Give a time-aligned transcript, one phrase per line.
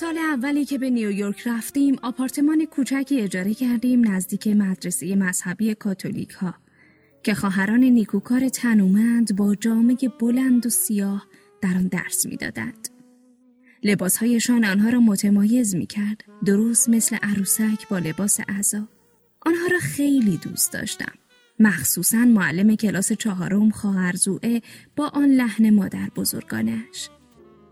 [0.00, 6.54] سال اولی که به نیویورک رفتیم آپارتمان کوچکی اجاره کردیم نزدیک مدرسه مذهبی کاتولیک ها
[7.22, 11.26] که خواهران نیکوکار تنومند با جامعه بلند و سیاه
[11.62, 12.88] در آن درس می‌دادند.
[13.82, 18.88] لباسهایشان آنها را متمایز می کرد درست مثل عروسک با لباس اعضا
[19.46, 21.12] آنها را خیلی دوست داشتم.
[21.60, 24.62] مخصوصا معلم کلاس چهارم خواهرزوعه
[24.96, 27.08] با آن لحن مادر بزرگانش.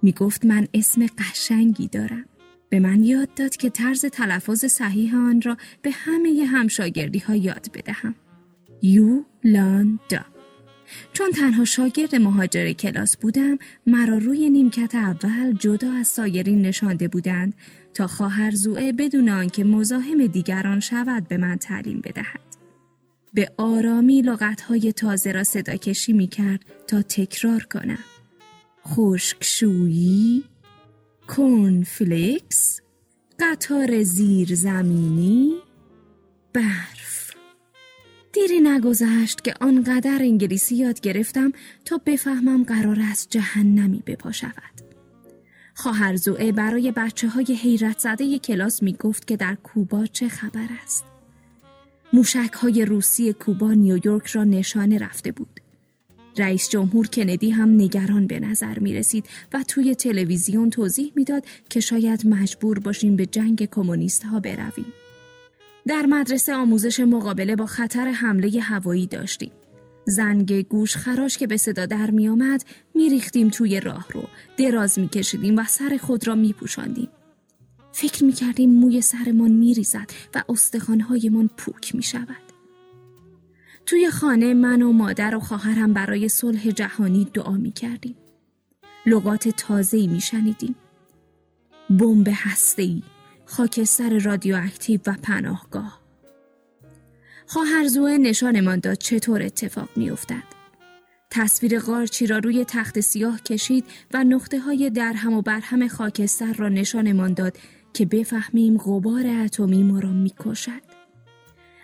[0.06, 2.25] می گفت من اسم قشنگی دارم.
[2.69, 7.67] به من یاد داد که طرز تلفظ صحیح آن را به همه همشاگردی ها یاد
[7.75, 8.15] بدهم.
[8.83, 10.25] یو لان دا.
[11.12, 17.55] چون تنها شاگرد مهاجر کلاس بودم مرا روی نیمکت اول جدا از سایرین نشانده بودند
[17.94, 22.41] تا خواهر زوعه بدون آنکه مزاحم دیگران شود به من تعلیم بدهد.
[23.34, 27.99] به آرامی لغتهای تازه را صدا کشی می کرد تا تکرار کنم.
[28.87, 30.45] خشکشویی
[31.29, 32.81] کنفلکس
[33.41, 35.55] قطار زیرزمینی
[36.53, 37.31] برف.
[38.33, 41.53] دیری نگذشت که آنقدر انگلیسی یاد گرفتم
[41.85, 44.77] تا بفهمم قرار است جهنمی بپا شود
[45.75, 50.69] خواهر زوئه برای بچه های حیرت زده کلاس می گفت که در کوبا چه خبر
[50.85, 51.05] است.
[52.13, 55.61] موشک های روسی کوبا نیویورک را نشانه رفته بود.
[56.39, 61.81] رئیس جمهور کندی هم نگران به نظر می رسید و توی تلویزیون توضیح می‌داد که
[61.81, 64.93] شاید مجبور باشیم به جنگ کمونیست ها برویم.
[65.87, 69.53] در مدرسه آموزش مقابله با خطر حمله هوایی داشتیم.
[70.05, 72.65] زنگ گوش خراش که به صدا در می آمد
[72.95, 74.23] می ریختیم توی راه رو
[74.57, 77.09] دراز می کشیدیم و سر خود را می پوشاندیم.
[77.93, 82.46] فکر می کردیم موی سرمان می ریزد و استخوانهایمان پوک می شود.
[83.87, 88.17] توی خانه من و مادر و خواهرم برای صلح جهانی دعا می کردیم.
[89.07, 90.75] لغات تازه‌ای می شنیدیم.
[91.91, 93.03] بمب هسته‌ای،
[93.45, 96.01] خاکستر رادیواکتیو و پناهگاه.
[97.47, 100.43] خواهر زوه نشانمان داد چطور اتفاق می افتد.
[101.31, 106.69] تصویر قارچی را روی تخت سیاه کشید و نقطه های درهم و برهم خاکستر را
[106.69, 107.59] نشانمان داد
[107.93, 110.83] که بفهمیم غبار اتمی ما را می کشد.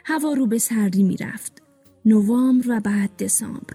[0.04, 1.61] هوا رو به سردی می رفت.
[2.04, 3.74] نوامبر و بعد دسامبر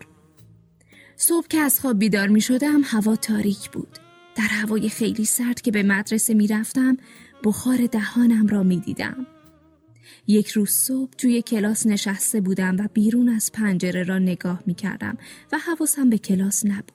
[1.15, 3.99] صبح که از خواب بیدار می شدم هوا تاریک بود
[4.35, 6.97] در هوای خیلی سرد که به مدرسه می رفتم
[7.43, 9.27] بخار دهانم را می دیدم.
[10.27, 15.17] یک روز صبح توی کلاس نشسته بودم و بیرون از پنجره را نگاه می کردم
[15.51, 16.91] و حواسم به کلاس نبود.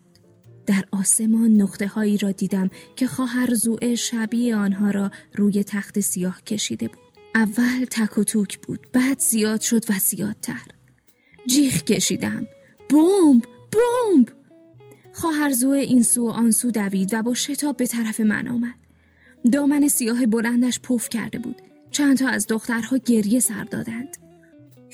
[0.67, 6.43] در آسمان نقطه هایی را دیدم که خواهر زوئه شبیه آنها را روی تخت سیاه
[6.43, 6.99] کشیده بود.
[7.35, 10.82] اول تک و توک بود بعد زیاد شد و زیادتر.
[11.47, 12.47] جیخ کشیدم
[12.91, 14.29] بمب بمب!
[15.13, 18.75] خواهرزو این سو و آن سو دوید و با شتاب به طرف من آمد.
[19.53, 21.63] دامن سیاه بلندش پف کرده بود.
[21.91, 24.17] چند تا از دخترها گریه سر دادند.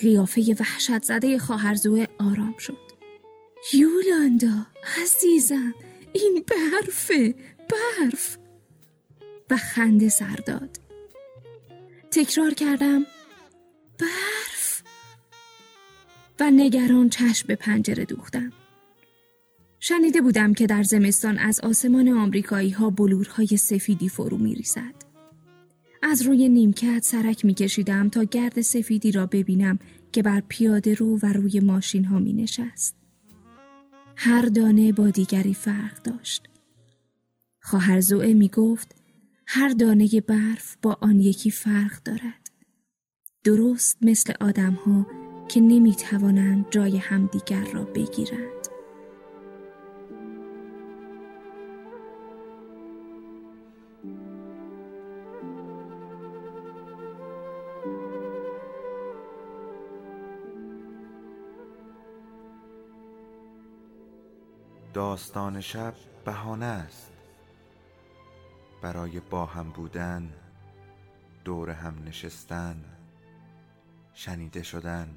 [0.01, 2.89] قیافه وحشت زده خواهرزو آرام شد.
[3.73, 4.67] یولاندا
[5.03, 5.75] عزیزم
[6.13, 7.35] این برفه
[7.71, 8.39] برف!
[9.51, 10.81] و خنده سر داد.
[12.11, 13.07] تکرار کردم
[13.99, 14.38] برف!
[16.41, 18.53] و نگران چشم به پنجره دوختم
[19.81, 24.95] شنیده بودم که در زمستان از آسمان آمریکایی ها بلورهای سفیدی فرو می ریزد.
[26.03, 29.79] از روی نیمکت سرک می کشیدم تا گرد سفیدی را ببینم
[30.13, 32.97] که بر پیاده رو و روی ماشین ها می نشست.
[34.17, 36.49] هر دانه با دیگری فرق داشت.
[37.61, 38.95] خواهر زوئه می گفت
[39.47, 42.51] هر دانه برف با آن یکی فرق دارد.
[43.45, 48.69] درست مثل آدم ها که نمی توانند جای همدیگر را بگیرند.
[64.95, 67.13] داستان شب بهانه است
[68.83, 70.33] برای با هم بودن
[71.45, 72.85] دور هم نشستن
[74.15, 75.17] شنیده شدن